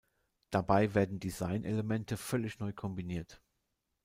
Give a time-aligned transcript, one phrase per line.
[0.49, 3.39] Dabei werden Designelemente völlig neu kombiniert.